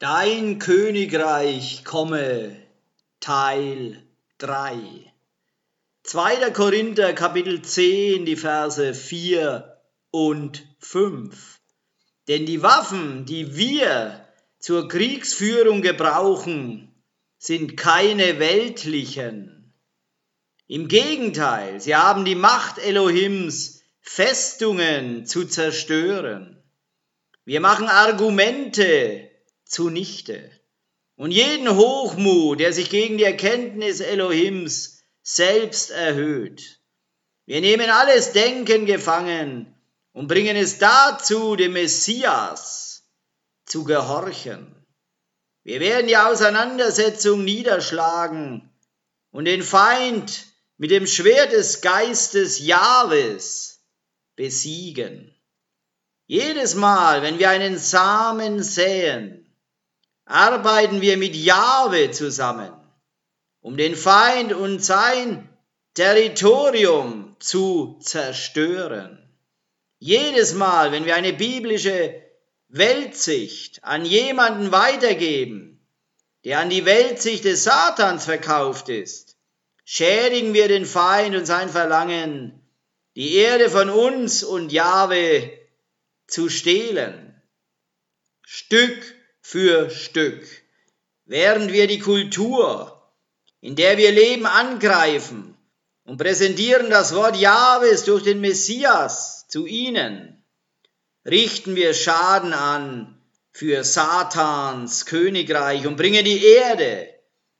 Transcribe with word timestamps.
Dein 0.00 0.58
Königreich 0.58 1.84
komme, 1.84 2.56
Teil 3.20 4.02
3. 4.38 5.12
2. 6.04 6.50
Korinther 6.52 7.12
Kapitel 7.12 7.60
10, 7.60 8.24
die 8.24 8.36
Verse 8.36 8.94
4 8.94 9.76
und 10.10 10.66
5. 10.78 11.60
Denn 12.28 12.46
die 12.46 12.62
Waffen, 12.62 13.26
die 13.26 13.58
wir 13.58 14.26
zur 14.58 14.88
Kriegsführung 14.88 15.82
gebrauchen, 15.82 16.94
sind 17.36 17.76
keine 17.76 18.38
weltlichen. 18.38 19.74
Im 20.66 20.88
Gegenteil, 20.88 21.78
sie 21.78 21.94
haben 21.94 22.24
die 22.24 22.36
Macht 22.36 22.78
Elohims, 22.78 23.82
Festungen 24.00 25.26
zu 25.26 25.44
zerstören. 25.44 26.62
Wir 27.44 27.60
machen 27.60 27.86
Argumente, 27.86 29.29
zunichte. 29.70 30.50
Und 31.16 31.30
jeden 31.30 31.76
Hochmut, 31.76 32.60
der 32.60 32.72
sich 32.72 32.90
gegen 32.90 33.18
die 33.18 33.24
Erkenntnis 33.24 34.00
Elohims 34.00 35.02
selbst 35.22 35.90
erhöht. 35.90 36.80
Wir 37.46 37.60
nehmen 37.60 37.90
alles 37.90 38.32
Denken 38.32 38.86
gefangen 38.86 39.74
und 40.12 40.28
bringen 40.28 40.56
es 40.56 40.78
dazu, 40.78 41.56
dem 41.56 41.72
Messias 41.72 43.04
zu 43.66 43.84
gehorchen. 43.84 44.74
Wir 45.62 45.80
werden 45.80 46.06
die 46.08 46.16
Auseinandersetzung 46.16 47.44
niederschlagen 47.44 48.70
und 49.30 49.44
den 49.44 49.62
Feind 49.62 50.46
mit 50.78 50.90
dem 50.90 51.06
Schwert 51.06 51.52
des 51.52 51.82
Geistes 51.82 52.58
Jahres 52.58 53.84
besiegen. 54.36 55.34
Jedes 56.26 56.74
Mal, 56.74 57.22
wenn 57.22 57.38
wir 57.38 57.50
einen 57.50 57.76
Samen 57.76 58.62
säen, 58.62 59.39
arbeiten 60.30 61.00
wir 61.00 61.16
mit 61.16 61.34
Jahwe 61.34 62.10
zusammen, 62.10 62.72
um 63.60 63.76
den 63.76 63.94
Feind 63.94 64.52
und 64.52 64.82
sein 64.82 65.48
Territorium 65.94 67.36
zu 67.40 67.98
zerstören. 68.00 69.18
Jedes 69.98 70.54
Mal, 70.54 70.92
wenn 70.92 71.04
wir 71.04 71.16
eine 71.16 71.32
biblische 71.32 72.22
Weltsicht 72.68 73.82
an 73.82 74.04
jemanden 74.04 74.72
weitergeben, 74.72 75.84
der 76.44 76.60
an 76.60 76.70
die 76.70 76.84
Weltsicht 76.84 77.44
des 77.44 77.64
Satans 77.64 78.24
verkauft 78.24 78.88
ist, 78.88 79.36
schädigen 79.84 80.54
wir 80.54 80.68
den 80.68 80.86
Feind 80.86 81.34
und 81.34 81.44
sein 81.44 81.68
Verlangen, 81.68 82.62
die 83.16 83.34
Erde 83.34 83.68
von 83.68 83.90
uns 83.90 84.44
und 84.44 84.70
Jahwe 84.70 85.50
zu 86.28 86.48
stehlen. 86.48 87.34
Stück 88.42 89.19
für 89.50 89.90
Stück, 89.90 90.46
während 91.24 91.72
wir 91.72 91.88
die 91.88 91.98
Kultur, 91.98 93.02
in 93.60 93.74
der 93.74 93.98
wir 93.98 94.12
leben, 94.12 94.46
angreifen 94.46 95.56
und 96.04 96.18
präsentieren 96.18 96.88
das 96.88 97.16
Wort 97.16 97.36
Jahwes 97.36 98.04
durch 98.04 98.22
den 98.22 98.40
Messias 98.40 99.48
zu 99.48 99.66
ihnen, 99.66 100.44
richten 101.24 101.74
wir 101.74 101.94
Schaden 101.94 102.52
an 102.52 103.20
für 103.50 103.82
Satans 103.82 105.04
Königreich 105.06 105.84
und 105.84 105.96
bringen 105.96 106.24
die 106.24 106.44
Erde 106.44 107.12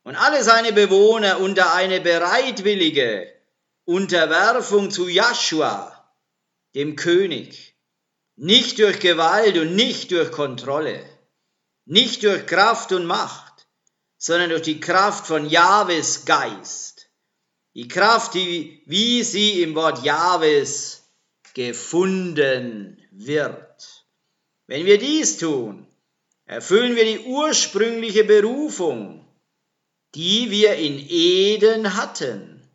und 0.04 0.14
alle 0.14 0.44
seine 0.44 0.72
Bewohner 0.72 1.40
unter 1.40 1.74
eine 1.74 2.00
bereitwillige 2.00 3.26
Unterwerfung 3.84 4.92
zu 4.92 5.08
Joshua, 5.08 6.08
dem 6.76 6.94
König, 6.94 7.74
nicht 8.36 8.78
durch 8.78 9.00
Gewalt 9.00 9.58
und 9.58 9.74
nicht 9.74 10.12
durch 10.12 10.30
Kontrolle. 10.30 11.04
Nicht 11.90 12.22
durch 12.22 12.46
Kraft 12.46 12.92
und 12.92 13.04
Macht, 13.04 13.66
sondern 14.16 14.50
durch 14.50 14.62
die 14.62 14.78
Kraft 14.78 15.26
von 15.26 15.50
Jahwes 15.50 16.24
Geist. 16.24 17.10
Die 17.74 17.88
Kraft, 17.88 18.34
die, 18.34 18.80
wie 18.86 19.24
sie 19.24 19.60
im 19.60 19.74
Wort 19.74 20.04
Jahwes 20.04 21.10
gefunden 21.52 23.02
wird. 23.10 24.06
Wenn 24.68 24.86
wir 24.86 24.98
dies 24.98 25.38
tun, 25.38 25.88
erfüllen 26.44 26.94
wir 26.94 27.04
die 27.04 27.24
ursprüngliche 27.24 28.22
Berufung, 28.22 29.26
die 30.14 30.48
wir 30.52 30.76
in 30.76 30.96
Eden 31.08 31.96
hatten, 31.96 32.70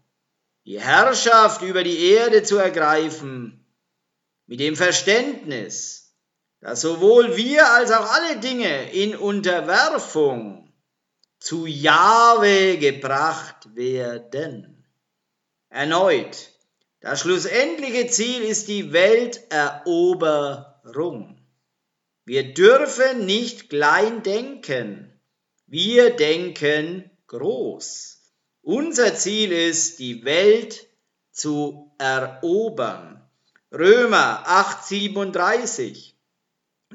die 0.65 0.81
Herrschaft 0.81 1.61
über 1.61 1.85
die 1.85 2.05
Erde 2.09 2.43
zu 2.43 2.57
ergreifen, 2.57 3.65
mit 4.45 4.59
dem 4.59 4.75
Verständnis, 4.75 6.04
dass 6.65 6.81
sowohl 6.81 7.37
wir 7.37 7.71
als 7.73 7.91
auch 7.91 8.11
alle 8.11 8.37
Dinge 8.37 8.91
in 8.91 9.15
Unterwerfung 9.15 10.73
zu 11.37 11.67
Jahwe 11.67 12.79
gebracht 12.79 13.75
werden. 13.75 14.83
Erneut, 15.69 16.49
das 17.01 17.19
schlussendliche 17.19 18.07
Ziel 18.07 18.41
ist 18.41 18.67
die 18.67 18.93
Welteroberung. 18.93 21.37
Wir 22.25 22.55
dürfen 22.55 23.27
nicht 23.27 23.69
klein 23.69 24.23
denken, 24.23 25.21
wir 25.67 26.15
denken 26.15 27.11
groß. 27.27 28.23
Unser 28.63 29.13
Ziel 29.13 29.51
ist, 29.51 29.99
die 29.99 30.25
Welt 30.25 30.87
zu 31.31 31.93
erobern. 31.99 33.21
Römer 33.71 34.47
8:37 34.47 36.14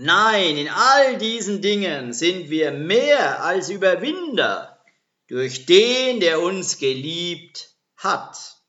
Nein, 0.02 0.56
in 0.56 0.70
all 0.70 1.18
diesen 1.18 1.60
Dingen 1.60 2.14
sind 2.14 2.48
wir 2.48 2.72
mehr 2.72 3.44
als 3.44 3.68
Überwinder 3.68 4.82
durch 5.28 5.66
den, 5.66 6.20
der 6.20 6.40
uns 6.40 6.78
geliebt 6.78 7.76
hat. 7.98 8.62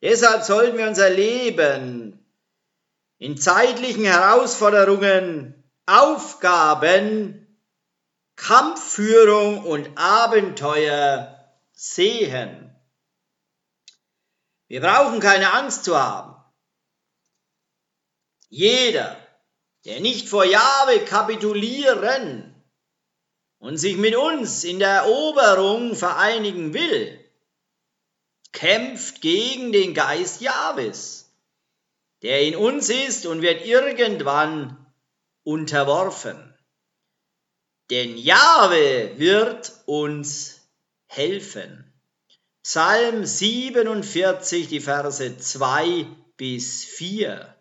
Deshalb 0.00 0.44
sollten 0.44 0.78
wir 0.78 0.88
unser 0.88 1.10
Leben 1.10 2.26
in 3.18 3.36
zeitlichen 3.36 4.06
Herausforderungen, 4.06 5.70
Aufgaben, 5.84 7.62
Kampfführung 8.36 9.62
und 9.62 9.90
Abenteuer 9.98 11.54
sehen. 11.72 12.74
Wir 14.68 14.80
brauchen 14.80 15.20
keine 15.20 15.52
Angst 15.52 15.84
zu 15.84 16.02
haben. 16.02 16.34
Jeder 18.48 19.18
der 19.86 20.00
nicht 20.00 20.28
vor 20.28 20.44
Jahwe 20.44 21.04
kapitulieren 21.04 22.52
und 23.58 23.78
sich 23.78 23.96
mit 23.96 24.16
uns 24.16 24.64
in 24.64 24.80
der 24.80 24.88
Eroberung 24.88 25.94
vereinigen 25.94 26.74
will, 26.74 27.24
kämpft 28.50 29.20
gegen 29.20 29.70
den 29.70 29.94
Geist 29.94 30.40
Jahwes, 30.40 31.30
der 32.22 32.42
in 32.42 32.56
uns 32.56 32.90
ist 32.90 33.26
und 33.26 33.42
wird 33.42 33.64
irgendwann 33.64 34.76
unterworfen. 35.44 36.52
Denn 37.90 38.16
Jahwe 38.16 39.12
wird 39.18 39.72
uns 39.86 40.68
helfen. 41.06 41.92
Psalm 42.64 43.24
47, 43.24 44.66
die 44.66 44.80
Verse 44.80 45.38
2 45.38 46.06
bis 46.36 46.84
4. 46.84 47.55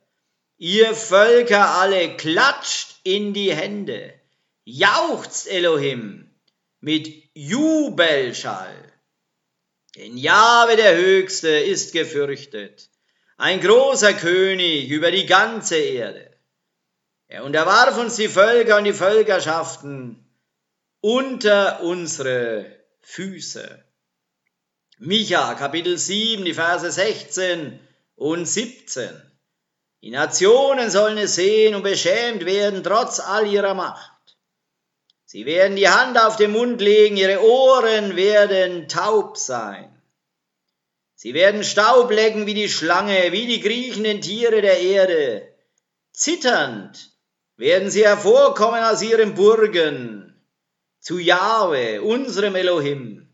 Ihr 0.57 0.95
Völker 0.95 1.69
alle 1.79 2.15
klatscht 2.15 2.95
in 3.03 3.33
die 3.33 3.53
Hände, 3.53 4.13
jauchzt 4.63 5.47
Elohim 5.47 6.29
mit 6.79 7.11
Jubelschall. 7.33 8.93
Denn 9.95 10.17
Jahwe 10.17 10.77
der 10.77 10.95
Höchste 10.95 11.49
ist 11.49 11.91
gefürchtet, 11.91 12.89
ein 13.37 13.59
großer 13.59 14.13
König 14.13 14.89
über 14.89 15.11
die 15.11 15.25
ganze 15.25 15.75
Erde. 15.75 16.31
Er 17.27 17.43
unterwarf 17.43 17.97
uns 17.97 18.15
die 18.15 18.29
Völker 18.29 18.77
und 18.77 18.85
die 18.85 18.93
Völkerschaften 18.93 20.25
unter 21.01 21.81
unsere 21.81 22.65
Füße. 23.01 23.83
Micha 24.99 25.53
Kapitel 25.55 25.97
7, 25.97 26.45
die 26.45 26.53
Verse 26.53 26.89
16 26.89 27.79
und 28.15 28.45
17. 28.45 29.34
Die 30.05 30.11
Nationen 30.11 30.91
sollen 30.91 31.17
es 31.17 31.33
sehen 31.33 31.73
und 31.73 31.81
beschämt 31.81 32.45
werden, 32.45 32.83
trotz 32.83 33.19
all 33.19 33.47
ihrer 33.47 33.73
Macht. 33.73 34.37
Sie 35.25 35.47
werden 35.47 35.75
die 35.75 35.89
Hand 35.89 36.15
auf 36.19 36.35
den 36.35 36.51
Mund 36.51 36.79
legen, 36.79 37.17
ihre 37.17 37.43
Ohren 37.43 38.15
werden 38.15 38.87
taub 38.87 39.35
sein. 39.35 39.99
Sie 41.15 41.33
werden 41.33 41.63
Staub 41.63 42.11
lecken 42.11 42.45
wie 42.45 42.53
die 42.53 42.69
Schlange, 42.69 43.31
wie 43.31 43.47
die 43.47 43.61
kriechenden 43.61 44.21
Tiere 44.21 44.61
der 44.61 44.79
Erde. 44.79 45.47
Zitternd 46.13 47.09
werden 47.57 47.89
sie 47.89 48.05
hervorkommen 48.05 48.83
aus 48.83 49.01
ihren 49.01 49.33
Burgen. 49.33 50.39
Zu 50.99 51.17
Jahwe, 51.17 52.03
unserem 52.03 52.53
Elohim, 52.53 53.27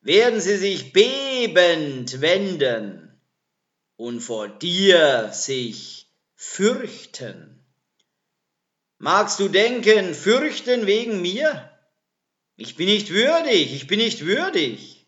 werden 0.00 0.40
sie 0.40 0.58
sich 0.58 0.92
bebend 0.92 2.20
wenden 2.20 3.07
und 3.98 4.20
vor 4.20 4.48
dir 4.48 5.32
sich 5.32 6.08
fürchten. 6.36 7.66
Magst 8.98 9.40
du 9.40 9.48
denken, 9.48 10.14
fürchten 10.14 10.86
wegen 10.86 11.20
mir? 11.20 11.70
Ich 12.56 12.76
bin 12.76 12.86
nicht 12.86 13.10
würdig, 13.10 13.74
ich 13.74 13.88
bin 13.88 13.98
nicht 13.98 14.24
würdig. 14.24 15.06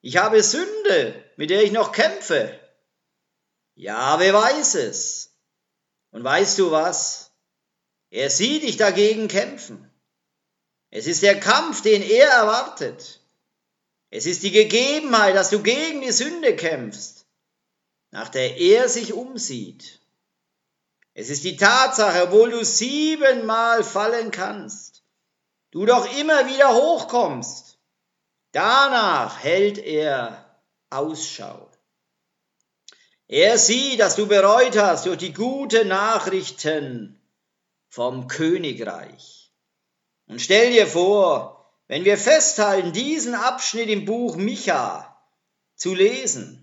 Ich 0.00 0.16
habe 0.16 0.42
Sünde, 0.42 1.24
mit 1.36 1.50
der 1.50 1.62
ich 1.64 1.72
noch 1.72 1.92
kämpfe. 1.92 2.58
Ja, 3.74 4.18
wer 4.20 4.32
weiß 4.32 4.76
es? 4.76 5.36
Und 6.10 6.22
weißt 6.22 6.58
du 6.60 6.70
was? 6.70 7.32
Er 8.10 8.30
sieht 8.30 8.62
dich 8.62 8.76
dagegen 8.76 9.26
kämpfen. 9.26 9.90
Es 10.90 11.08
ist 11.08 11.22
der 11.22 11.38
Kampf, 11.38 11.82
den 11.82 12.02
er 12.02 12.28
erwartet. 12.28 13.20
Es 14.08 14.26
ist 14.26 14.44
die 14.44 14.52
Gegebenheit, 14.52 15.34
dass 15.34 15.50
du 15.50 15.62
gegen 15.62 16.00
die 16.00 16.12
Sünde 16.12 16.54
kämpfst, 16.54 17.19
nach 18.10 18.28
der 18.28 18.58
er 18.58 18.88
sich 18.88 19.12
umsieht. 19.12 20.00
Es 21.14 21.28
ist 21.28 21.44
die 21.44 21.56
Tatsache, 21.56 22.24
obwohl 22.24 22.50
du 22.50 22.64
siebenmal 22.64 23.84
fallen 23.84 24.30
kannst, 24.30 25.02
du 25.70 25.86
doch 25.86 26.10
immer 26.18 26.46
wieder 26.46 26.74
hochkommst. 26.74 27.78
Danach 28.52 29.42
hält 29.42 29.78
er 29.78 30.60
Ausschau. 30.88 31.70
Er 33.28 33.58
sieht, 33.58 34.00
dass 34.00 34.16
du 34.16 34.26
bereut 34.26 34.76
hast 34.76 35.06
durch 35.06 35.18
die 35.18 35.32
guten 35.32 35.86
Nachrichten 35.86 37.20
vom 37.88 38.26
Königreich. 38.26 39.52
Und 40.26 40.40
stell 40.40 40.72
dir 40.72 40.86
vor, 40.86 41.72
wenn 41.86 42.04
wir 42.04 42.18
festhalten, 42.18 42.92
diesen 42.92 43.34
Abschnitt 43.34 43.88
im 43.88 44.04
Buch 44.04 44.36
Micha 44.36 45.16
zu 45.76 45.94
lesen, 45.94 46.59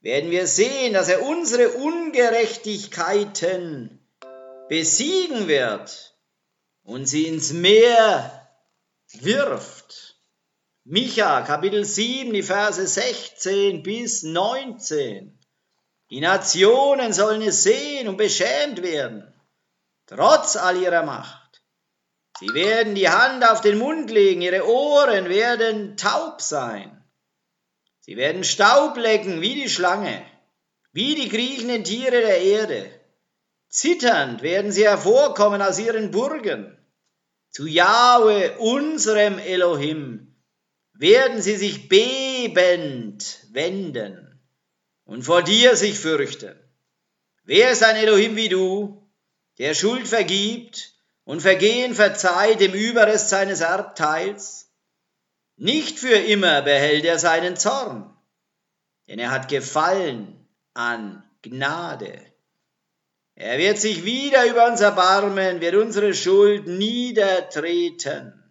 werden 0.00 0.30
wir 0.30 0.46
sehen, 0.46 0.94
dass 0.94 1.08
er 1.08 1.22
unsere 1.22 1.70
Ungerechtigkeiten 1.70 3.98
besiegen 4.68 5.48
wird 5.48 6.14
und 6.82 7.06
sie 7.06 7.26
ins 7.26 7.52
Meer 7.52 8.48
wirft. 9.12 10.16
Micha, 10.84 11.42
Kapitel 11.42 11.84
7, 11.84 12.32
die 12.32 12.42
Verse 12.42 12.86
16 12.86 13.82
bis 13.82 14.22
19. 14.22 15.38
Die 16.08 16.20
Nationen 16.20 17.12
sollen 17.12 17.42
es 17.42 17.62
sehen 17.62 18.08
und 18.08 18.16
beschämt 18.16 18.82
werden, 18.82 19.32
trotz 20.06 20.56
all 20.56 20.76
ihrer 20.76 21.04
Macht. 21.04 21.62
Sie 22.40 22.52
werden 22.54 22.94
die 22.94 23.08
Hand 23.08 23.44
auf 23.44 23.60
den 23.60 23.78
Mund 23.78 24.10
legen, 24.10 24.40
ihre 24.40 24.66
Ohren 24.66 25.28
werden 25.28 25.96
taub 25.96 26.40
sein. 26.40 26.99
Sie 28.00 28.16
werden 28.16 28.44
Staub 28.44 28.96
lecken 28.96 29.40
wie 29.40 29.54
die 29.54 29.68
Schlange, 29.68 30.24
wie 30.92 31.14
die 31.14 31.28
kriechenden 31.28 31.84
Tiere 31.84 32.20
der 32.22 32.40
Erde. 32.40 32.90
Zitternd 33.68 34.42
werden 34.42 34.72
sie 34.72 34.84
hervorkommen 34.84 35.62
aus 35.62 35.78
ihren 35.78 36.10
Burgen. 36.10 36.76
Zu 37.50 37.66
Jahwe, 37.66 38.58
unserem 38.58 39.38
Elohim, 39.38 40.34
werden 40.94 41.40
sie 41.40 41.56
sich 41.56 41.88
bebend 41.88 43.46
wenden 43.52 44.40
und 45.04 45.22
vor 45.22 45.42
dir 45.42 45.76
sich 45.76 45.98
fürchten. 45.98 46.58
Wer 47.44 47.70
ist 47.70 47.82
ein 47.82 47.96
Elohim 47.96 48.36
wie 48.36 48.48
du, 48.48 49.10
der 49.58 49.74
Schuld 49.74 50.06
vergibt 50.06 50.94
und 51.24 51.40
Vergehen 51.40 51.94
verzeiht 51.94 52.60
im 52.60 52.72
Überrest 52.72 53.28
seines 53.28 53.60
Erbteils? 53.60 54.69
Nicht 55.60 55.98
für 55.98 56.16
immer 56.16 56.62
behält 56.62 57.04
er 57.04 57.18
seinen 57.18 57.54
Zorn, 57.54 58.10
denn 59.06 59.18
er 59.18 59.30
hat 59.30 59.48
Gefallen 59.48 60.48
an 60.72 61.22
Gnade. 61.42 62.18
Er 63.34 63.58
wird 63.58 63.76
sich 63.76 64.06
wieder 64.06 64.46
über 64.46 64.66
uns 64.68 64.80
erbarmen, 64.80 65.60
wird 65.60 65.74
unsere 65.74 66.14
Schuld 66.14 66.66
niedertreten. 66.66 68.42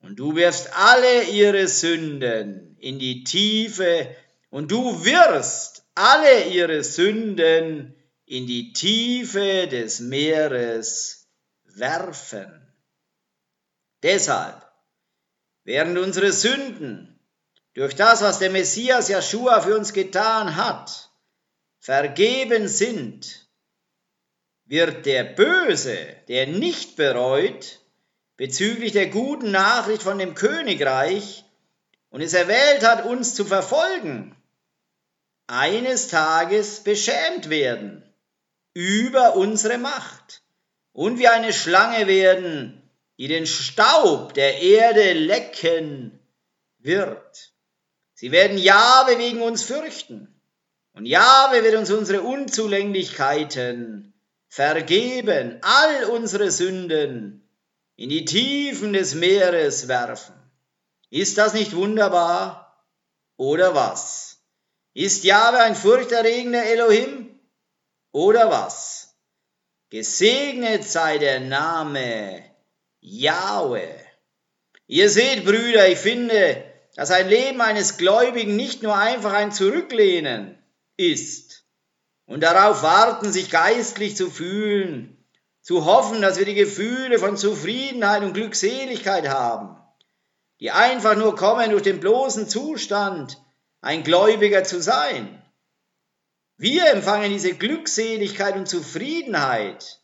Und 0.00 0.18
du 0.18 0.36
wirfst 0.36 0.76
alle 0.76 1.30
ihre 1.30 1.66
Sünden 1.66 2.76
in 2.78 2.98
die 2.98 3.24
Tiefe, 3.24 4.14
und 4.50 4.70
du 4.70 5.06
wirst 5.06 5.82
alle 5.94 6.44
ihre 6.48 6.84
Sünden 6.84 7.94
in 8.26 8.46
die 8.46 8.74
Tiefe 8.74 9.66
des 9.66 10.00
Meeres 10.00 11.26
werfen. 11.64 12.70
Deshalb, 14.02 14.71
während 15.64 15.98
unsere 15.98 16.32
Sünden 16.32 17.20
durch 17.74 17.94
das, 17.94 18.22
was 18.22 18.38
der 18.38 18.50
Messias 18.50 19.08
Joshua 19.08 19.60
für 19.60 19.76
uns 19.76 19.92
getan 19.92 20.56
hat, 20.56 21.10
vergeben 21.78 22.68
sind, 22.68 23.48
wird 24.64 25.06
der 25.06 25.24
Böse, 25.24 25.96
der 26.28 26.46
nicht 26.46 26.96
bereut, 26.96 27.80
bezüglich 28.36 28.92
der 28.92 29.08
guten 29.08 29.50
Nachricht 29.50 30.02
von 30.02 30.18
dem 30.18 30.34
Königreich 30.34 31.44
und 32.10 32.20
es 32.20 32.34
erwählt 32.34 32.86
hat, 32.86 33.04
uns 33.04 33.34
zu 33.34 33.44
verfolgen, 33.44 34.36
eines 35.46 36.08
Tages 36.08 36.80
beschämt 36.80 37.50
werden 37.50 38.02
über 38.74 39.36
unsere 39.36 39.78
Macht 39.78 40.42
und 40.92 41.18
wie 41.18 41.28
eine 41.28 41.52
Schlange 41.52 42.06
werden, 42.06 42.81
die 43.18 43.28
den 43.28 43.46
Staub 43.46 44.34
der 44.34 44.60
Erde 44.60 45.12
lecken 45.12 46.18
wird. 46.78 47.52
Sie 48.14 48.32
werden 48.32 48.58
Jahwe 48.58 49.18
wegen 49.18 49.42
uns 49.42 49.62
fürchten. 49.62 50.40
Und 50.94 51.06
Jahwe 51.06 51.62
wird 51.64 51.74
uns 51.74 51.90
unsere 51.90 52.22
Unzulänglichkeiten 52.22 54.12
vergeben, 54.48 55.58
all 55.62 56.04
unsere 56.04 56.50
Sünden 56.50 57.48
in 57.96 58.10
die 58.10 58.24
Tiefen 58.24 58.92
des 58.92 59.14
Meeres 59.14 59.88
werfen. 59.88 60.34
Ist 61.10 61.38
das 61.38 61.54
nicht 61.54 61.74
wunderbar? 61.74 62.86
Oder 63.36 63.74
was? 63.74 64.38
Ist 64.94 65.24
Jahwe 65.24 65.58
ein 65.58 65.74
furchterregender 65.74 66.64
Elohim? 66.64 67.40
Oder 68.12 68.50
was? 68.50 69.14
Gesegnet 69.88 70.84
sei 70.84 71.18
der 71.18 71.40
Name 71.40 72.51
Yahweh. 73.02 73.98
Ihr 74.86 75.10
seht, 75.10 75.44
Brüder, 75.44 75.88
ich 75.88 75.98
finde, 75.98 76.64
dass 76.94 77.10
ein 77.10 77.28
Leben 77.28 77.60
eines 77.60 77.96
Gläubigen 77.96 78.54
nicht 78.54 78.84
nur 78.84 78.96
einfach 78.96 79.32
ein 79.32 79.50
Zurücklehnen 79.50 80.56
ist 80.96 81.64
und 82.26 82.42
darauf 82.42 82.84
warten, 82.84 83.32
sich 83.32 83.50
geistlich 83.50 84.16
zu 84.16 84.30
fühlen, 84.30 85.26
zu 85.62 85.84
hoffen, 85.84 86.22
dass 86.22 86.38
wir 86.38 86.44
die 86.44 86.54
Gefühle 86.54 87.18
von 87.18 87.36
Zufriedenheit 87.36 88.22
und 88.22 88.34
Glückseligkeit 88.34 89.28
haben, 89.28 89.76
die 90.60 90.70
einfach 90.70 91.16
nur 91.16 91.34
kommen 91.34 91.70
durch 91.70 91.82
den 91.82 91.98
bloßen 91.98 92.48
Zustand, 92.48 93.42
ein 93.80 94.04
Gläubiger 94.04 94.62
zu 94.62 94.80
sein. 94.80 95.42
Wir 96.56 96.86
empfangen 96.92 97.32
diese 97.32 97.54
Glückseligkeit 97.54 98.54
und 98.54 98.68
Zufriedenheit, 98.68 100.00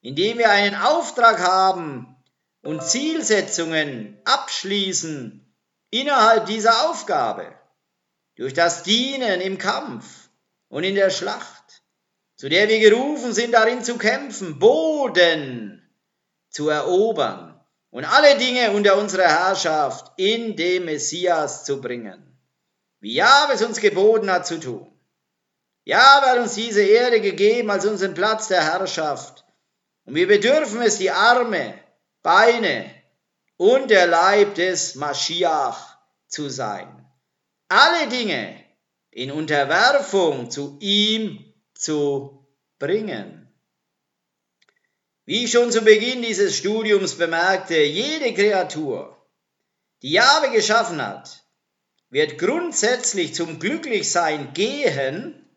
indem 0.00 0.38
wir 0.38 0.50
einen 0.50 0.74
Auftrag 0.74 1.38
haben 1.38 2.16
und 2.62 2.82
Zielsetzungen 2.82 4.20
abschließen 4.24 5.54
innerhalb 5.90 6.46
dieser 6.46 6.88
Aufgabe, 6.88 7.54
durch 8.36 8.54
das 8.54 8.82
Dienen 8.82 9.40
im 9.40 9.58
Kampf 9.58 10.30
und 10.68 10.84
in 10.84 10.94
der 10.94 11.10
Schlacht, 11.10 11.82
zu 12.36 12.48
der 12.48 12.68
wir 12.68 12.80
gerufen 12.80 13.32
sind, 13.32 13.52
darin 13.52 13.84
zu 13.84 13.98
kämpfen, 13.98 14.58
Boden 14.58 15.86
zu 16.48 16.68
erobern 16.68 17.60
und 17.90 18.04
alle 18.04 18.38
Dinge 18.38 18.70
unter 18.70 18.96
unserer 18.96 19.28
Herrschaft 19.28 20.12
in 20.16 20.56
dem 20.56 20.86
Messias 20.86 21.64
zu 21.64 21.80
bringen, 21.80 22.38
wie 23.00 23.14
Jahwe 23.14 23.54
es 23.54 23.62
uns 23.62 23.80
geboten 23.80 24.30
hat 24.30 24.46
zu 24.46 24.58
tun. 24.58 24.86
Ja, 25.84 26.20
er 26.22 26.32
hat 26.32 26.38
uns 26.38 26.54
diese 26.54 26.82
Erde 26.82 27.20
gegeben 27.20 27.70
als 27.70 27.84
unseren 27.84 28.14
Platz 28.14 28.48
der 28.48 28.62
Herrschaft. 28.62 29.44
Und 30.04 30.14
wir 30.14 30.28
bedürfen 30.28 30.82
es, 30.82 30.98
die 30.98 31.10
Arme, 31.10 31.74
Beine 32.22 32.94
und 33.56 33.90
der 33.90 34.06
Leib 34.06 34.54
des 34.54 34.94
Maschiach 34.94 35.98
zu 36.28 36.48
sein. 36.48 37.06
Alle 37.68 38.08
Dinge 38.08 38.64
in 39.10 39.30
Unterwerfung 39.30 40.50
zu 40.50 40.76
ihm 40.80 41.52
zu 41.74 42.46
bringen. 42.78 43.48
Wie 45.24 45.44
ich 45.44 45.52
schon 45.52 45.70
zu 45.70 45.82
Beginn 45.82 46.22
dieses 46.22 46.56
Studiums 46.56 47.16
bemerkte, 47.16 47.76
jede 47.76 48.34
Kreatur, 48.34 49.16
die 50.02 50.12
Jahwe 50.12 50.50
geschaffen 50.50 51.00
hat, 51.04 51.44
wird 52.08 52.38
grundsätzlich 52.38 53.34
zum 53.34 53.60
Glücklichsein 53.60 54.52
gehen, 54.52 55.48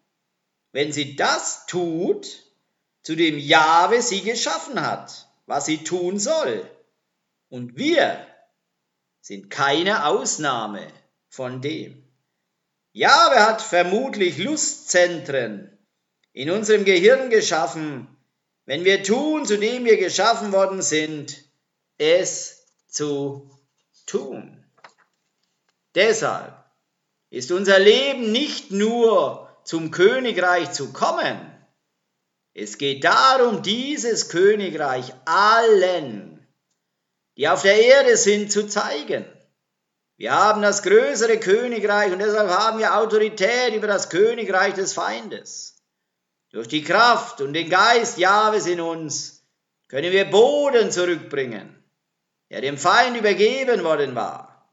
wenn 0.72 0.91
sie 0.91 1.15
das 1.15 1.65
tut, 1.65 2.27
zu 3.01 3.15
dem 3.15 3.38
Jahwe 3.38 4.01
sie 4.01 4.22
geschaffen 4.22 4.82
hat, 4.82 5.27
was 5.46 5.66
sie 5.66 5.84
tun 5.84 6.20
soll. 6.20 6.70
Und 7.50 7.78
wir 7.78 8.26
sind 9.22 9.50
keine 9.50 10.06
Ausnahme 10.06 10.88
von 11.30 11.62
dem. 11.62 12.04
Jahwe 12.92 13.46
hat 13.46 13.62
vermutlich 13.62 14.38
Lustzentren 14.38 15.78
in 16.32 16.50
unserem 16.50 16.86
Gehirn 16.86 17.30
geschaffen, 17.30 18.08
wenn 18.66 18.86
wir 18.86 19.04
tun, 19.04 19.46
zu 19.46 19.58
dem 19.58 19.86
wir 19.86 19.98
geschaffen 19.98 20.52
worden 20.52 20.82
sind, 20.82 21.44
es 21.98 22.66
zu 22.88 23.50
tun. 24.06 24.64
Deshalb 25.96 26.54
ist 27.30 27.52
unser 27.52 27.80
Leben 27.80 28.32
nicht 28.32 28.72
nur 28.72 29.50
zum 29.64 29.92
Königreich 29.92 30.72
zu 30.72 30.92
kommen, 30.94 31.53
es 32.54 32.78
geht 32.78 33.04
darum, 33.04 33.64
dieses 33.64 34.30
Königreich 34.30 35.12
allen, 35.26 36.46
die 37.36 37.48
auf 37.48 37.64
der 37.64 37.82
Erde 37.82 38.16
sind, 38.16 38.52
zu 38.52 38.68
zeigen. 38.68 39.26
Wir 40.18 40.34
haben 40.34 40.62
das 40.62 40.84
größere 40.84 41.40
Königreich 41.40 42.14
und 42.14 42.20
deshalb 42.20 42.50
haben 42.50 42.78
wir 42.78 42.96
Autorität 42.96 43.74
über 43.74 43.88
das 43.88 44.10
Königreich 44.10 44.76
des 44.76 44.94
Feindes. 44.94 45.76
Durch 46.52 46.68
die 46.68 46.84
Kraft 46.84 47.42
und 47.42 47.54
den 47.54 47.70
Geist 47.70 48.20
Jahwes 48.20 48.68
in 48.68 48.80
uns 48.80 49.44
können 49.88 50.12
wir 50.12 50.26
Boden 50.26 50.92
zurückbringen, 50.92 51.84
der 52.52 52.62
dem 52.62 52.78
Feind 52.78 53.18
übergeben 53.18 53.84
worden 53.84 54.14
war. 54.14 54.72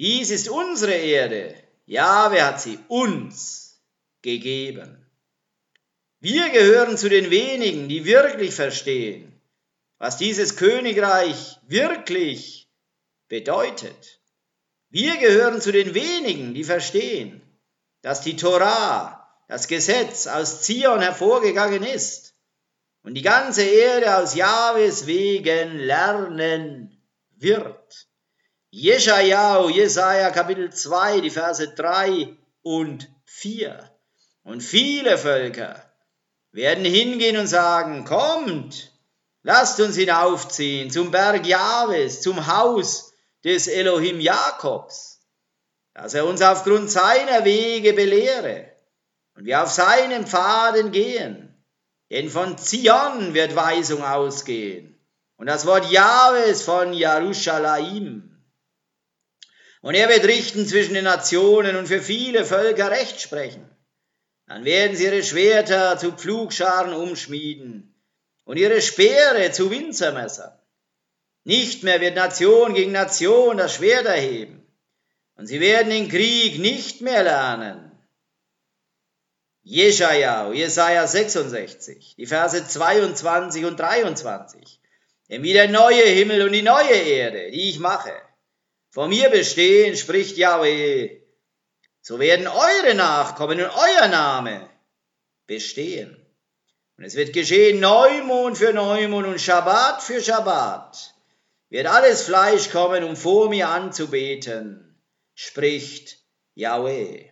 Dies 0.00 0.30
ist 0.30 0.48
unsere 0.48 0.94
Erde. 0.94 1.54
Jahwe 1.86 2.44
hat 2.44 2.60
sie 2.60 2.80
uns 2.88 3.80
gegeben. 4.22 5.03
Wir 6.24 6.48
gehören 6.48 6.96
zu 6.96 7.10
den 7.10 7.30
wenigen, 7.30 7.86
die 7.86 8.06
wirklich 8.06 8.54
verstehen, 8.54 9.38
was 9.98 10.16
dieses 10.16 10.56
Königreich 10.56 11.58
wirklich 11.68 12.66
bedeutet. 13.28 14.20
Wir 14.88 15.18
gehören 15.18 15.60
zu 15.60 15.70
den 15.70 15.92
wenigen, 15.92 16.54
die 16.54 16.64
verstehen, 16.64 17.42
dass 18.00 18.22
die 18.22 18.36
Torah, 18.36 19.28
das 19.48 19.68
Gesetz 19.68 20.26
aus 20.26 20.62
Zion 20.62 21.02
hervorgegangen 21.02 21.82
ist 21.82 22.34
und 23.02 23.12
die 23.16 23.20
ganze 23.20 23.64
Erde 23.64 24.16
aus 24.16 24.34
Jahwes 24.34 25.06
wegen 25.06 25.76
lernen 25.76 27.02
wird. 27.36 28.08
Jeschajau, 28.70 29.68
Jesaja 29.68 30.30
Kapitel 30.30 30.72
2, 30.72 31.20
die 31.20 31.28
Verse 31.28 31.74
3 31.74 32.34
und 32.62 33.10
4. 33.26 33.90
Und 34.42 34.62
viele 34.62 35.18
Völker 35.18 35.90
werden 36.54 36.84
hingehen 36.84 37.36
und 37.36 37.48
sagen, 37.48 38.04
kommt, 38.04 38.92
lasst 39.42 39.80
uns 39.80 39.96
hinaufziehen 39.96 40.88
zum 40.88 41.10
Berg 41.10 41.46
Jahwes, 41.46 42.22
zum 42.22 42.46
Haus 42.46 43.12
des 43.42 43.66
Elohim 43.66 44.20
Jakobs, 44.20 45.20
dass 45.94 46.14
er 46.14 46.26
uns 46.26 46.42
aufgrund 46.42 46.90
seiner 46.90 47.44
Wege 47.44 47.92
belehre 47.92 48.70
und 49.34 49.46
wir 49.46 49.64
auf 49.64 49.70
seinen 49.70 50.28
Pfaden 50.28 50.92
gehen. 50.92 51.50
Denn 52.10 52.30
von 52.30 52.56
Zion 52.56 53.34
wird 53.34 53.56
Weisung 53.56 54.04
ausgehen 54.04 55.04
und 55.36 55.46
das 55.46 55.66
Wort 55.66 55.90
Jahwes 55.90 56.62
von 56.62 56.92
Jerusalem. 56.92 58.30
Und 59.80 59.94
er 59.96 60.08
wird 60.08 60.24
richten 60.24 60.66
zwischen 60.66 60.94
den 60.94 61.04
Nationen 61.04 61.74
und 61.74 61.88
für 61.88 62.00
viele 62.00 62.44
Völker 62.44 62.92
Recht 62.92 63.20
sprechen. 63.20 63.73
Dann 64.46 64.64
werden 64.64 64.96
sie 64.96 65.04
ihre 65.04 65.22
Schwerter 65.22 65.98
zu 65.98 66.12
Pflugscharen 66.12 66.92
umschmieden 66.92 67.94
und 68.44 68.58
ihre 68.58 68.82
Speere 68.82 69.52
zu 69.52 69.70
Winzermessern. 69.70 70.52
Nicht 71.44 71.82
mehr 71.82 72.00
wird 72.00 72.14
Nation 72.14 72.74
gegen 72.74 72.92
Nation 72.92 73.56
das 73.56 73.74
Schwert 73.74 74.06
erheben. 74.06 74.66
Und 75.36 75.46
sie 75.46 75.60
werden 75.60 75.90
den 75.90 76.08
Krieg 76.08 76.58
nicht 76.58 77.00
mehr 77.00 77.22
lernen. 77.22 77.90
Jeschajau, 79.62 80.52
Jesaja 80.52 81.06
66, 81.06 82.16
die 82.16 82.26
Verse 82.26 82.66
22 82.66 83.64
und 83.64 83.80
23. 83.80 84.80
Denn 85.30 85.42
wie 85.42 85.54
der 85.54 85.68
neue 85.68 86.04
Himmel 86.04 86.42
und 86.42 86.52
die 86.52 86.62
neue 86.62 86.92
Erde, 86.92 87.50
die 87.50 87.70
ich 87.70 87.78
mache, 87.78 88.12
vor 88.90 89.08
mir 89.08 89.30
bestehen, 89.30 89.96
spricht 89.96 90.36
Yahweh, 90.36 91.23
so 92.06 92.18
werden 92.18 92.46
eure 92.46 92.94
Nachkommen 92.94 93.58
und 93.58 93.70
euer 93.70 94.08
Name 94.08 94.68
bestehen. 95.46 96.14
Und 96.98 97.04
es 97.04 97.14
wird 97.14 97.32
geschehen 97.32 97.80
Neumond 97.80 98.58
für 98.58 98.74
Neumond 98.74 99.26
und 99.26 99.40
Schabbat 99.40 100.02
für 100.02 100.20
Schabbat. 100.20 101.14
Wird 101.70 101.86
alles 101.86 102.24
Fleisch 102.24 102.68
kommen, 102.70 103.04
um 103.04 103.16
vor 103.16 103.48
mir 103.48 103.70
anzubeten, 103.70 105.02
spricht 105.34 106.18
Yahweh. 106.54 107.30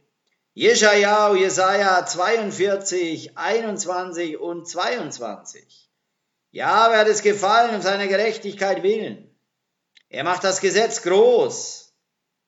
Jeschajau, 0.54 1.34
Jesaja 1.34 2.06
42, 2.06 3.36
21 3.36 4.38
und 4.38 4.66
22. 4.66 5.90
Ja, 6.50 6.90
wer 6.90 7.00
hat 7.00 7.08
es 7.08 7.20
gefallen 7.20 7.74
um 7.74 7.82
seiner 7.82 8.06
Gerechtigkeit 8.06 8.82
willen. 8.82 9.38
Er 10.08 10.24
macht 10.24 10.44
das 10.44 10.62
Gesetz 10.62 11.02
groß 11.02 11.92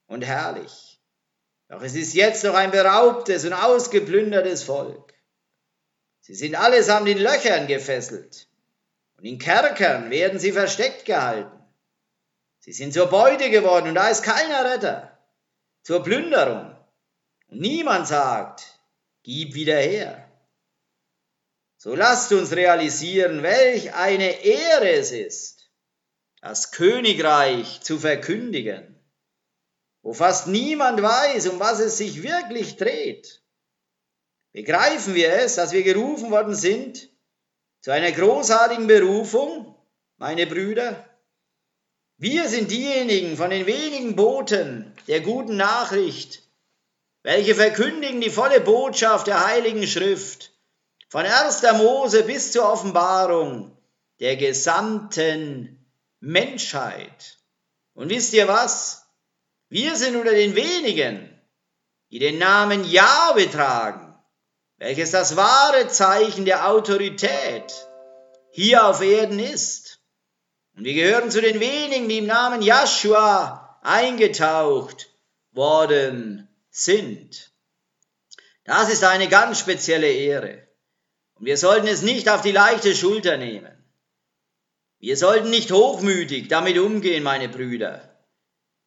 und 0.07 0.23
herrlich. 0.23 0.94
Doch 1.75 1.83
es 1.83 1.97
ist 1.97 2.14
jetzt 2.14 2.45
noch 2.45 2.54
ein 2.54 2.71
beraubtes 2.71 3.45
und 3.45 3.52
ausgeplündertes 3.52 4.62
Volk. 4.62 5.12
Sie 6.21 6.37
sind 6.37 6.54
allesamt 6.54 7.09
in 7.09 7.19
Löchern 7.19 7.66
gefesselt 7.66 8.47
und 9.19 9.25
in 9.25 9.40
Kerkern 9.40 10.09
werden 10.09 10.38
sie 10.38 10.52
versteckt 10.52 11.04
gehalten. 11.04 11.50
Sie 12.61 12.73
sind 12.73 12.95
zur 12.95 13.07
Beute 13.07 13.50
geworden 13.50 13.88
und 13.88 13.97
da 13.97 14.09
ist 14.09 14.23
keiner 14.23 14.73
Retter, 14.73 15.19
zur 15.83 16.04
Plünderung. 16.04 16.76
Und 17.49 17.61
niemand 17.61 18.07
sagt, 18.07 18.78
gib 19.25 19.54
wieder 19.54 19.78
her. 19.78 20.31
So 21.76 21.97
lasst 21.97 22.31
uns 22.31 22.54
realisieren, 22.54 23.43
welch 23.43 23.93
eine 23.95 24.45
Ehre 24.45 24.90
es 24.90 25.11
ist, 25.11 25.73
das 26.40 26.71
Königreich 26.71 27.81
zu 27.81 27.99
verkündigen 27.99 28.94
wo 30.04 30.12
fast 30.12 30.46
niemand 30.49 31.02
weiß, 31.02 31.49
um 31.49 31.58
was 31.58 31.80
es 31.80 31.96
sich 31.96 32.23
wirklich 32.23 32.76
dreht. 32.76 33.42
Begreifen 34.52 35.14
wir 35.14 35.32
es, 35.32 35.54
dass 35.56 35.73
wir 35.73 35.82
gerufen 35.82 36.30
worden 36.30 36.54
sind 36.54 37.08
zu 37.80 37.90
einer 37.90 38.12
großartigen 38.12 38.87
Berufung, 38.87 39.75
meine 40.18 40.46
Brüder? 40.46 41.08
Wir 42.18 42.49
sind 42.49 42.70
diejenigen 42.70 43.38
von 43.38 43.49
den 43.49 43.66
wenigen 43.66 44.14
Boten 44.14 44.94
der 45.08 45.23
guten 45.23 45.56
Nachricht, 45.56 46.42
welche 47.23 47.54
verkündigen 47.54 48.20
die 48.20 48.30
volle 48.30 48.61
Botschaft 48.61 49.26
der 49.26 49.46
Heiligen 49.46 49.87
Schrift, 49.87 50.52
von 51.08 51.25
1. 51.25 51.62
Mose 51.78 52.25
bis 52.25 52.52
zur 52.52 52.70
Offenbarung 52.70 53.75
der 54.20 54.37
gesamten 54.37 55.82
Menschheit. 56.20 57.38
Und 57.94 58.11
wisst 58.11 58.34
ihr 58.34 58.49
was? 58.49 59.03
Wir 59.68 59.97
sind 59.97 60.16
unter 60.16 60.33
den 60.33 60.54
wenigen, 60.54 61.30
die 62.11 62.18
den 62.18 62.38
Namen 62.38 62.85
Jahwe 62.85 63.50
tragen, 63.50 64.14
welches 64.76 65.11
das 65.11 65.37
wahre 65.37 65.88
Zeichen 65.88 66.44
der 66.44 66.68
Autorität 66.68 67.73
hier 68.52 68.87
auf 68.87 69.02
Erden 69.02 69.38
ist. 69.38 70.00
Und 70.76 70.85
wir 70.85 70.94
gehören 70.94 71.30
zu 71.30 71.40
den 71.40 71.61
wenigen, 71.61 72.09
die 72.09 72.18
im 72.18 72.26
Namen 72.26 72.62
Joshua 72.62 73.78
eingetaucht 73.83 75.11
worden 75.52 76.49
sind. 76.71 77.52
Das 78.64 78.90
ist 78.90 79.04
eine 79.04 79.28
ganz 79.28 79.59
spezielle 79.59 80.11
Ehre. 80.11 80.66
Und 81.35 81.47
wir 81.47 81.56
sollten 81.56 81.87
es 81.87 82.02
nicht 82.02 82.28
auf 82.28 82.42
die 82.42 82.52
leichte 82.52 82.94
Schulter 82.94 83.37
nehmen. 83.37 83.73
Wir 84.99 85.16
sollten 85.16 85.50
nicht 85.50 85.71
hochmütig 85.71 86.49
damit 86.49 86.78
umgehen, 86.78 87.23
meine 87.23 87.49
Brüder. 87.49 88.13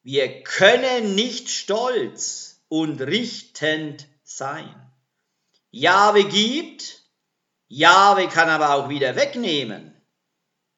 Wir 0.10 0.42
können 0.42 1.16
nicht 1.16 1.50
stolz 1.50 2.62
und 2.70 3.02
richtend 3.02 4.08
sein. 4.24 4.74
Jahwe 5.70 6.24
gibt, 6.24 7.02
Jahwe 7.68 8.30
kann 8.30 8.48
aber 8.48 8.74
auch 8.74 8.88
wieder 8.88 9.18
wegnehmen. 9.18 10.02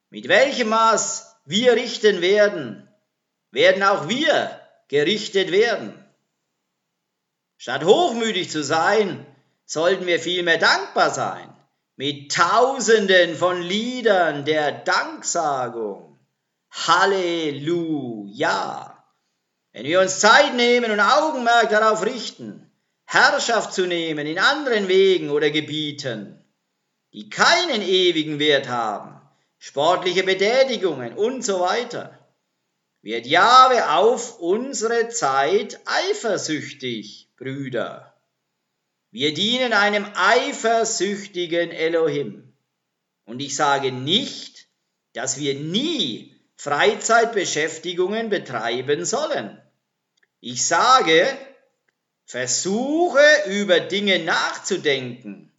Mit 0.08 0.26
welchem 0.26 0.70
Maß 0.70 1.36
wir 1.44 1.74
richten 1.74 2.22
werden, 2.22 2.92
werden 3.52 3.84
auch 3.84 4.08
wir 4.08 4.60
gerichtet 4.88 5.52
werden. 5.52 6.04
Statt 7.56 7.84
hochmütig 7.84 8.50
zu 8.50 8.64
sein, 8.64 9.24
sollten 9.64 10.06
wir 10.06 10.18
vielmehr 10.18 10.58
dankbar 10.58 11.10
sein, 11.10 11.56
mit 11.94 12.32
Tausenden 12.32 13.36
von 13.36 13.62
Liedern 13.62 14.44
der 14.44 14.72
Danksagung. 14.72 16.18
Halleluja! 16.72 18.10
Wenn 19.72 19.84
wir 19.84 20.00
uns 20.00 20.18
Zeit 20.18 20.54
nehmen 20.54 20.90
und 20.90 21.00
Augenmerk 21.00 21.70
darauf 21.70 22.04
richten, 22.04 22.70
Herrschaft 23.04 23.72
zu 23.72 23.86
nehmen 23.86 24.26
in 24.26 24.38
anderen 24.38 24.88
Wegen 24.88 25.30
oder 25.30 25.50
Gebieten, 25.50 26.44
die 27.12 27.28
keinen 27.28 27.82
ewigen 27.82 28.38
Wert 28.38 28.68
haben, 28.68 29.20
sportliche 29.58 30.24
Betätigungen 30.24 31.14
und 31.14 31.44
so 31.44 31.60
weiter, 31.60 32.18
wird 33.02 33.26
Jahwe 33.26 33.90
auf 33.90 34.38
unsere 34.40 35.08
Zeit 35.08 35.80
eifersüchtig, 35.86 37.28
Brüder. 37.36 38.14
Wir 39.10 39.32
dienen 39.34 39.72
einem 39.72 40.06
eifersüchtigen 40.14 41.70
Elohim. 41.70 42.52
Und 43.24 43.40
ich 43.40 43.56
sage 43.56 43.90
nicht, 43.92 44.68
dass 45.14 45.38
wir 45.38 45.54
nie 45.54 46.36
Freizeitbeschäftigungen 46.56 48.28
betreiben 48.28 49.04
sollen. 49.04 49.59
Ich 50.40 50.66
sage, 50.66 51.26
versuche 52.24 53.20
über 53.46 53.80
Dinge 53.80 54.20
nachzudenken 54.20 55.52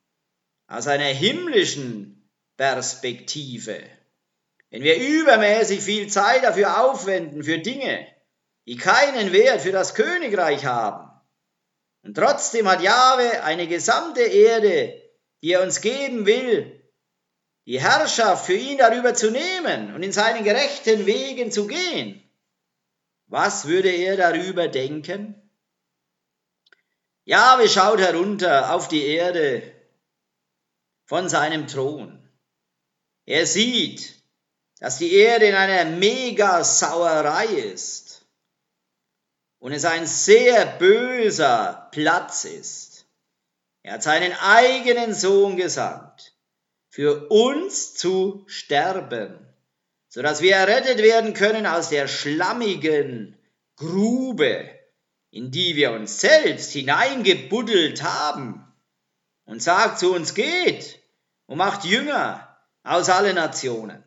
aus 0.68 0.88
einer 0.88 1.06
himmlischen 1.06 2.30
Perspektive. 2.58 3.82
Wenn 4.70 4.84
wir 4.84 4.98
übermäßig 4.98 5.82
viel 5.82 6.08
Zeit 6.08 6.44
dafür 6.44 6.82
aufwenden, 6.82 7.44
für 7.44 7.60
Dinge, 7.60 8.08
die 8.66 8.78
keinen 8.78 9.34
Wert 9.34 9.62
für 9.62 9.72
das 9.72 9.96
Königreich 9.96 10.66
haben, 10.66 11.12
und 12.04 12.16
trotzdem 12.16 12.68
hat 12.68 12.82
Jahwe 12.82 13.44
eine 13.44 13.68
gesamte 13.68 14.22
Erde, 14.22 15.00
die 15.44 15.52
er 15.52 15.62
uns 15.62 15.82
geben 15.82 16.26
will, 16.26 16.82
die 17.68 17.80
Herrschaft 17.80 18.46
für 18.46 18.56
ihn 18.56 18.80
darüber 18.80 19.14
zu 19.14 19.30
nehmen 19.30 19.94
und 19.94 20.02
in 20.02 20.12
seinen 20.12 20.44
gerechten 20.44 21.06
Wegen 21.06 21.52
zu 21.52 21.68
gehen. 21.68 22.24
Was 23.32 23.66
würde 23.66 23.90
er 23.90 24.18
darüber 24.18 24.68
denken? 24.68 25.42
Jahwe 27.24 27.70
schaut 27.70 28.02
herunter 28.02 28.76
auf 28.76 28.90
die 28.90 29.06
Erde 29.06 29.74
von 31.06 31.30
seinem 31.30 31.66
Thron. 31.66 32.30
Er 33.26 33.48
sieht, 33.48 34.22
dass 34.80 34.98
die 34.98 35.14
Erde 35.14 35.46
in 35.46 35.56
einer 35.56 35.90
Megasauerei 35.90 37.46
ist 37.46 38.26
und 39.60 39.72
es 39.72 39.86
ein 39.86 40.08
sehr 40.08 40.66
böser 40.66 41.88
Platz 41.94 42.44
ist. 42.44 43.06
Er 43.82 43.94
hat 43.94 44.04
seinen 44.04 44.34
eigenen 44.34 45.14
Sohn 45.14 45.56
gesandt, 45.56 46.36
für 46.90 47.30
uns 47.30 47.94
zu 47.94 48.44
sterben, 48.48 49.51
so 50.14 50.22
dass 50.22 50.42
wir 50.42 50.56
errettet 50.56 50.98
werden 50.98 51.34
können 51.34 51.66
aus 51.66 51.88
der 51.88 52.10
schlammigen 52.10 53.38
Grube, 53.78 54.70
in 55.32 55.52
die 55.52 55.78
wir 55.78 55.94
uns 55.94 56.20
selbst 56.20 56.74
hineingebuddelt 56.74 58.04
haben, 58.04 58.68
und 59.46 59.64
sagt 59.64 60.00
zu 60.00 60.14
uns, 60.14 60.34
geht 60.34 61.00
und 61.46 61.58
macht 61.58 61.86
Jünger 61.86 62.58
aus 62.84 63.10
allen 63.10 63.36
Nationen. 63.36 64.04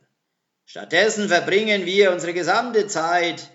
Stattdessen 0.66 1.28
verbringen 1.28 1.86
wir 1.86 2.12
unsere 2.12 2.34
gesamte 2.34 2.86
Zeit, 2.86 3.50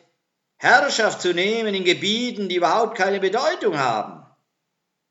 Herrschaft 0.57 1.21
zu 1.21 1.33
nehmen 1.33 1.75
in 1.75 1.85
Gebieten, 1.85 2.49
die 2.49 2.55
überhaupt 2.55 2.97
keine 2.97 3.19
Bedeutung 3.19 3.77
haben. 3.77 4.25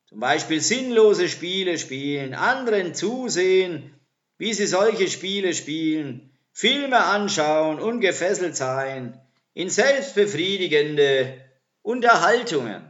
Zum 0.06 0.18
Beispiel 0.18 0.60
sinnlose 0.60 1.28
Spiele 1.28 1.78
spielen, 1.78 2.34
anderen 2.34 2.94
zusehen, 2.94 3.94
wie 4.38 4.52
sie 4.54 4.66
solche 4.66 5.08
Spiele 5.08 5.54
spielen, 5.54 6.32
Filme 6.58 7.04
anschauen 7.04 7.78
und 7.78 8.00
gefesselt 8.00 8.56
sein 8.56 9.16
in 9.54 9.70
selbstbefriedigende 9.70 11.40
Unterhaltungen. 11.82 12.82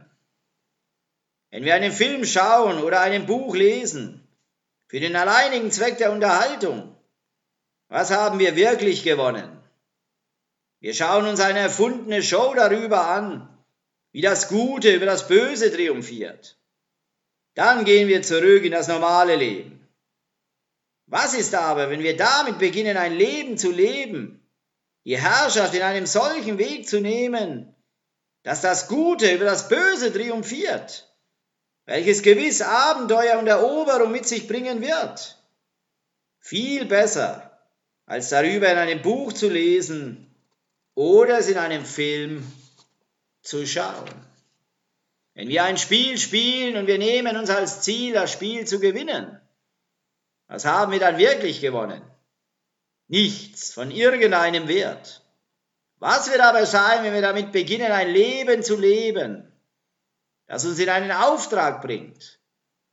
Wenn 1.51 1.65
wir 1.65 1.75
einen 1.75 1.91
Film 1.91 2.25
schauen 2.25 2.81
oder 2.81 3.01
ein 3.01 3.27
Buch 3.27 3.55
lesen, 3.55 4.27
für 4.87 4.99
den 4.99 5.15
alleinigen 5.15 5.69
Zweck 5.69 5.99
der 5.99 6.11
Unterhaltung, 6.11 6.95
was 7.89 8.09
haben 8.09 8.39
wir 8.39 8.55
wirklich 8.55 9.03
gewonnen? 9.03 9.61
Wir 10.79 10.95
schauen 10.95 11.27
uns 11.27 11.39
eine 11.39 11.59
erfundene 11.59 12.23
Show 12.23 12.55
darüber 12.55 13.07
an, 13.07 13.55
wie 14.11 14.21
das 14.21 14.47
Gute 14.47 14.95
über 14.95 15.05
das 15.05 15.27
Böse 15.27 15.71
triumphiert. 15.71 16.57
Dann 17.53 17.85
gehen 17.85 18.07
wir 18.07 18.23
zurück 18.23 18.63
in 18.63 18.71
das 18.71 18.87
normale 18.87 19.35
Leben. 19.35 19.78
Was 21.09 21.33
ist 21.33 21.55
aber, 21.55 21.89
wenn 21.89 22.03
wir 22.03 22.15
damit 22.15 22.59
beginnen, 22.59 22.95
ein 22.95 23.13
Leben 23.13 23.57
zu 23.57 23.71
leben, 23.71 24.47
die 25.05 25.17
Herrschaft 25.17 25.73
in 25.73 25.81
einem 25.81 26.05
solchen 26.05 26.59
Weg 26.59 26.87
zu 26.87 27.01
nehmen, 27.01 27.75
dass 28.43 28.61
das 28.61 28.87
Gute 28.87 29.33
über 29.33 29.45
das 29.45 29.69
Böse 29.69 30.13
triumphiert, 30.13 31.11
welches 31.85 32.21
gewiss 32.21 32.61
Abenteuer 32.61 33.39
und 33.39 33.47
Eroberung 33.47 34.11
mit 34.11 34.27
sich 34.27 34.47
bringen 34.47 34.81
wird? 34.81 35.43
Viel 36.39 36.85
besser 36.85 37.59
als 38.05 38.29
darüber 38.29 38.71
in 38.71 38.77
einem 38.77 39.01
Buch 39.01 39.33
zu 39.33 39.49
lesen 39.49 40.35
oder 40.93 41.39
es 41.39 41.49
in 41.49 41.57
einem 41.57 41.85
Film 41.85 42.43
zu 43.41 43.65
schauen. 43.65 44.09
Wenn 45.33 45.47
wir 45.47 45.63
ein 45.63 45.77
Spiel 45.77 46.19
spielen 46.19 46.77
und 46.77 46.85
wir 46.85 46.99
nehmen 46.99 47.35
uns 47.35 47.49
als 47.49 47.81
Ziel, 47.81 48.13
das 48.13 48.31
Spiel 48.31 48.67
zu 48.67 48.79
gewinnen, 48.79 49.39
was 50.49 50.65
haben 50.65 50.91
wir 50.91 50.99
dann 50.99 51.17
wirklich 51.17 51.61
gewonnen? 51.61 52.01
Nichts 53.07 53.73
von 53.73 53.89
irgendeinem 53.89 54.67
Wert. 54.67 55.23
Was 55.99 56.29
wird 56.29 56.41
aber 56.41 56.65
sein, 56.65 57.03
wenn 57.03 57.13
wir 57.13 57.21
damit 57.21 57.53
beginnen, 57.53 57.91
ein 57.91 58.09
Leben 58.09 58.63
zu 58.63 58.75
leben, 58.77 59.49
das 60.47 60.65
uns 60.65 60.79
in 60.79 60.89
einen 60.89 61.11
Auftrag 61.11 61.81
bringt, 61.81 62.39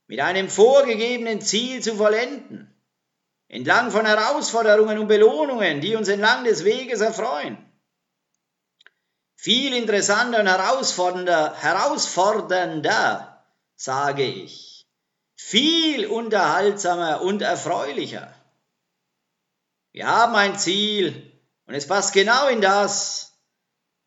mit 0.07 0.21
einem 0.21 0.49
vorgegebenen 0.49 1.41
Ziel 1.41 1.81
zu 1.81 1.95
vollenden? 1.95 2.73
entlang 3.49 3.91
von 3.91 4.05
Herausforderungen 4.05 4.99
und 4.99 5.07
Belohnungen, 5.07 5.81
die 5.81 5.95
uns 5.95 6.07
entlang 6.07 6.43
des 6.43 6.63
Weges 6.63 7.01
erfreuen. 7.01 7.57
Viel 9.35 9.73
interessanter 9.73 10.39
und 10.39 10.47
herausfordernder, 10.47 11.55
herausfordernder, 11.55 13.45
sage 13.75 14.23
ich. 14.23 14.76
Viel 15.37 16.07
unterhaltsamer 16.07 17.21
und 17.21 17.43
erfreulicher. 17.43 18.33
Wir 19.93 20.07
haben 20.07 20.35
ein 20.35 20.57
Ziel 20.57 21.31
und 21.67 21.75
es 21.75 21.87
passt 21.87 22.13
genau 22.13 22.47
in 22.47 22.59
das, 22.59 23.39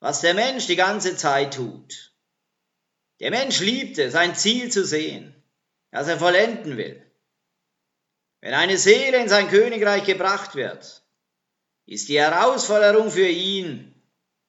was 0.00 0.20
der 0.20 0.34
Mensch 0.34 0.66
die 0.66 0.76
ganze 0.76 1.16
Zeit 1.16 1.54
tut. 1.54 2.12
Der 3.20 3.30
Mensch 3.30 3.60
liebt 3.60 3.96
es, 3.98 4.16
ein 4.16 4.34
Ziel 4.34 4.72
zu 4.72 4.84
sehen, 4.84 5.34
das 5.92 6.08
er 6.08 6.18
vollenden 6.18 6.76
will. 6.76 7.00
Wenn 8.40 8.54
eine 8.54 8.76
Seele 8.76 9.18
in 9.18 9.28
sein 9.28 9.48
Königreich 9.48 10.04
gebracht 10.04 10.56
wird, 10.56 11.04
ist 11.86 12.08
die 12.08 12.18
Herausforderung 12.18 13.10
für 13.10 13.28
ihn, 13.28 13.94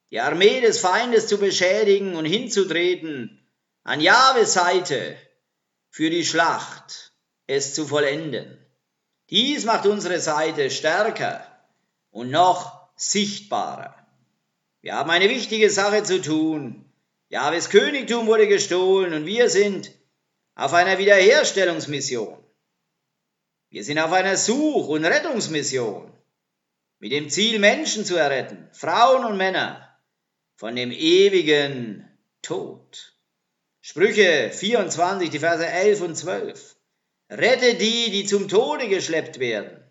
die 0.09 0.19
Armee 0.19 0.61
des 0.61 0.79
Feindes 0.79 1.27
zu 1.27 1.37
beschädigen 1.37 2.15
und 2.15 2.25
hinzutreten 2.25 3.45
an 3.83 4.01
Jahwes 4.01 4.53
Seite 4.53 5.17
für 5.91 6.09
die 6.09 6.25
Schlacht, 6.25 7.13
es 7.47 7.75
zu 7.75 7.85
vollenden. 7.85 8.57
Dies 9.29 9.65
macht 9.65 9.85
unsere 9.85 10.19
Seite 10.19 10.71
stärker 10.71 11.45
und 12.09 12.31
noch 12.31 12.89
sichtbarer. 12.95 13.95
Wir 14.81 14.95
haben 14.95 15.09
eine 15.09 15.29
wichtige 15.29 15.69
Sache 15.69 16.03
zu 16.03 16.21
tun. 16.21 16.85
Jahwes 17.29 17.69
Königtum 17.69 18.25
wurde 18.27 18.47
gestohlen 18.47 19.13
und 19.13 19.25
wir 19.25 19.49
sind 19.49 19.91
auf 20.55 20.73
einer 20.73 20.97
Wiederherstellungsmission. 20.97 22.43
Wir 23.69 23.83
sind 23.83 23.99
auf 23.99 24.11
einer 24.11 24.37
Such- 24.37 24.87
und 24.87 25.05
Rettungsmission 25.05 26.11
mit 26.99 27.11
dem 27.11 27.29
Ziel, 27.29 27.59
Menschen 27.59 28.05
zu 28.05 28.15
erretten, 28.15 28.69
Frauen 28.73 29.25
und 29.25 29.37
Männer, 29.37 29.97
von 30.55 30.75
dem 30.75 30.91
ewigen 30.91 32.07
Tod. 32.41 33.10
Sprüche 33.83 34.51
24, 34.51 35.31
die 35.31 35.39
Verse 35.39 35.65
11 35.65 36.01
und 36.01 36.15
12. 36.15 36.75
Rette 37.29 37.75
die, 37.75 38.11
die 38.11 38.25
zum 38.25 38.47
Tode 38.47 38.87
geschleppt 38.87 39.39
werden 39.39 39.83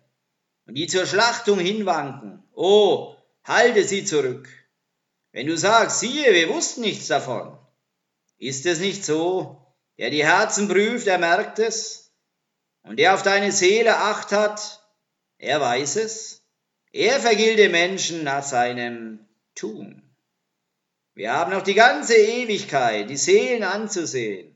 und 0.65 0.75
die 0.75 0.87
zur 0.87 1.05
Schlachtung 1.05 1.59
hinwanken. 1.59 2.41
Oh, 2.53 3.15
halte 3.43 3.83
sie 3.83 4.05
zurück. 4.05 4.47
Wenn 5.33 5.47
du 5.47 5.57
sagst, 5.57 5.99
siehe, 5.99 6.33
wir 6.33 6.49
wussten 6.49 6.81
nichts 6.81 7.07
davon, 7.07 7.57
ist 8.37 8.65
es 8.65 8.79
nicht 8.79 9.03
so? 9.03 9.57
Der 9.97 10.09
die 10.09 10.25
Herzen 10.25 10.67
prüft, 10.67 11.07
er 11.07 11.17
merkt 11.17 11.59
es. 11.59 12.13
Und 12.83 12.97
der 12.97 13.13
auf 13.13 13.23
deine 13.23 13.51
Seele 13.51 13.97
acht 13.97 14.31
hat, 14.31 14.83
er 15.37 15.59
weiß 15.59 15.97
es. 15.97 16.43
Er 16.91 17.19
vergilt 17.19 17.59
den 17.59 17.71
Menschen 17.71 18.23
nach 18.23 18.43
seinem 18.43 19.27
Tun. 19.53 20.10
Wir 21.21 21.33
haben 21.33 21.51
noch 21.51 21.61
die 21.61 21.75
ganze 21.75 22.15
Ewigkeit, 22.15 23.07
die 23.07 23.15
Seelen 23.15 23.61
anzusehen, 23.61 24.55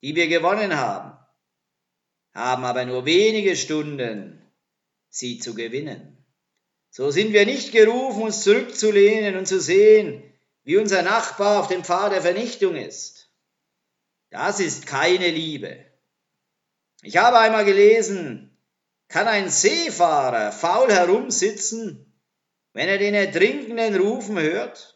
die 0.00 0.14
wir 0.14 0.28
gewonnen 0.28 0.76
haben, 0.76 1.18
haben 2.32 2.64
aber 2.64 2.84
nur 2.84 3.04
wenige 3.04 3.56
Stunden, 3.56 4.40
sie 5.08 5.40
zu 5.40 5.56
gewinnen. 5.56 6.24
So 6.90 7.10
sind 7.10 7.32
wir 7.32 7.46
nicht 7.46 7.72
gerufen, 7.72 8.22
uns 8.22 8.44
zurückzulehnen 8.44 9.34
und 9.34 9.46
zu 9.46 9.60
sehen, 9.60 10.22
wie 10.62 10.76
unser 10.76 11.02
Nachbar 11.02 11.58
auf 11.58 11.66
dem 11.66 11.82
Pfad 11.82 12.12
der 12.12 12.22
Vernichtung 12.22 12.76
ist. 12.76 13.28
Das 14.30 14.60
ist 14.60 14.86
keine 14.86 15.30
Liebe. 15.30 15.84
Ich 17.02 17.16
habe 17.16 17.40
einmal 17.40 17.64
gelesen, 17.64 18.56
kann 19.08 19.26
ein 19.26 19.50
Seefahrer 19.50 20.52
faul 20.52 20.92
herumsitzen, 20.92 22.14
wenn 22.72 22.88
er 22.88 22.98
den 22.98 23.14
Ertrinkenden 23.14 23.96
rufen 23.96 24.38
hört? 24.38 24.92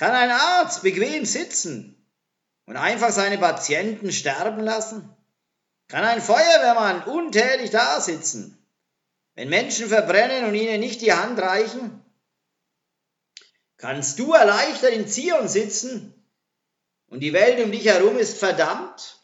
Kann 0.00 0.14
ein 0.14 0.30
Arzt 0.30 0.82
bequem 0.82 1.26
sitzen 1.26 1.94
und 2.64 2.78
einfach 2.78 3.10
seine 3.10 3.36
Patienten 3.36 4.12
sterben 4.12 4.60
lassen? 4.60 5.14
Kann 5.88 6.04
ein 6.04 6.22
Feuerwehrmann 6.22 7.02
untätig 7.02 7.68
dasitzen 7.68 8.56
wenn 9.34 9.50
Menschen 9.50 9.88
verbrennen 9.88 10.46
und 10.46 10.54
ihnen 10.54 10.80
nicht 10.80 11.02
die 11.02 11.12
Hand 11.12 11.38
reichen? 11.38 12.02
Kannst 13.76 14.18
du 14.18 14.32
erleichtert 14.32 14.92
in 14.92 15.06
Zion 15.06 15.48
sitzen 15.48 16.14
und 17.08 17.20
die 17.20 17.34
Welt 17.34 17.62
um 17.62 17.70
dich 17.70 17.84
herum 17.84 18.16
ist 18.16 18.38
verdammt? 18.38 19.18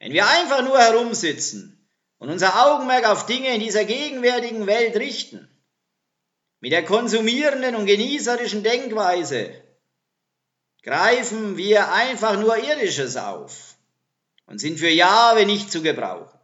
Wenn 0.00 0.12
wir 0.12 0.26
einfach 0.26 0.62
nur 0.62 0.76
herumsitzen 0.76 1.88
und 2.18 2.30
unser 2.30 2.66
Augenmerk 2.66 3.06
auf 3.06 3.26
Dinge 3.26 3.54
in 3.54 3.60
dieser 3.60 3.84
gegenwärtigen 3.84 4.66
Welt 4.66 4.96
richten, 4.96 5.48
mit 6.64 6.72
der 6.72 6.82
konsumierenden 6.82 7.76
und 7.76 7.84
genießerischen 7.84 8.62
Denkweise, 8.62 9.52
greifen 10.82 11.58
wir 11.58 11.92
einfach 11.92 12.40
nur 12.40 12.56
Irdisches 12.56 13.18
auf 13.18 13.74
und 14.46 14.58
sind 14.58 14.78
für 14.78 14.88
Jahwe 14.88 15.44
nicht 15.44 15.70
zu 15.70 15.82
gebrauchen. 15.82 16.38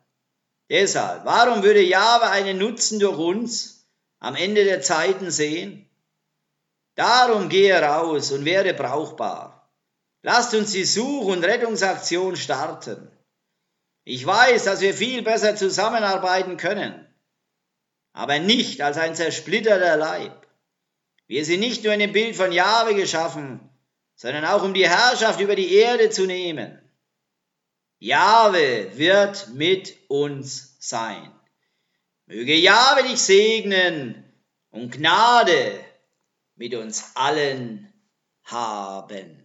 Deshalb, 0.68 1.24
warum 1.24 1.62
würde 1.62 1.80
Jahwe 1.80 2.28
einen 2.28 2.58
Nutzen 2.58 3.00
durch 3.00 3.16
uns 3.16 3.86
am 4.18 4.36
Ende 4.36 4.64
der 4.64 4.82
Zeiten 4.82 5.30
sehen? 5.30 5.88
Darum 6.96 7.48
gehe 7.48 7.80
raus 7.80 8.30
und 8.30 8.44
werde 8.44 8.74
brauchbar. 8.74 9.72
Lasst 10.20 10.52
uns 10.52 10.72
die 10.72 10.84
Such- 10.84 11.28
und 11.28 11.44
Rettungsaktion 11.44 12.36
starten. 12.36 13.10
Ich 14.04 14.26
weiß, 14.26 14.64
dass 14.64 14.82
wir 14.82 14.92
viel 14.92 15.22
besser 15.22 15.56
zusammenarbeiten 15.56 16.58
können, 16.58 17.09
aber 18.20 18.38
nicht 18.38 18.82
als 18.82 18.98
ein 18.98 19.14
zersplitterter 19.14 19.96
Leib. 19.96 20.46
Wir 21.26 21.42
sind 21.46 21.60
nicht 21.60 21.84
nur 21.84 21.94
in 21.94 22.00
dem 22.00 22.12
Bild 22.12 22.36
von 22.36 22.52
Jahwe 22.52 22.94
geschaffen, 22.94 23.60
sondern 24.14 24.44
auch 24.44 24.62
um 24.62 24.74
die 24.74 24.86
Herrschaft 24.86 25.40
über 25.40 25.56
die 25.56 25.72
Erde 25.72 26.10
zu 26.10 26.26
nehmen. 26.26 26.78
Jahwe 27.98 28.90
wird 28.98 29.48
mit 29.54 29.96
uns 30.08 30.76
sein. 30.80 31.32
Möge 32.26 32.54
Jahwe 32.56 33.04
dich 33.04 33.22
segnen 33.22 34.30
und 34.68 34.92
Gnade 34.92 35.82
mit 36.56 36.74
uns 36.74 37.12
allen 37.14 37.90
haben. 38.42 39.39